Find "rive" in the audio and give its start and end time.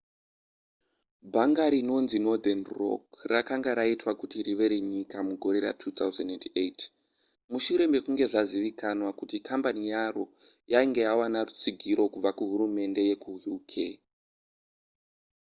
4.47-4.65